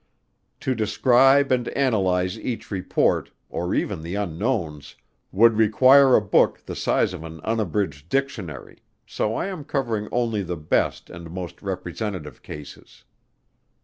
To 0.61 0.73
describe 0.73 1.51
and 1.51 1.67
analyze 1.67 2.35
each 2.39 2.71
report, 2.71 3.29
or 3.49 3.75
even 3.75 4.01
the 4.01 4.15
unknowns, 4.15 4.95
would 5.31 5.53
require 5.57 6.15
a 6.15 6.21
book 6.21 6.65
the 6.65 6.75
size 6.75 7.13
of 7.13 7.23
an 7.23 7.39
unabridged 7.41 8.09
dictionary, 8.09 8.79
so 9.05 9.35
I 9.35 9.45
am 9.45 9.63
covering 9.63 10.09
only 10.11 10.41
the 10.41 10.57
best 10.57 11.11
and 11.11 11.29
most 11.29 11.61
representative 11.61 12.41
cases. 12.41 13.03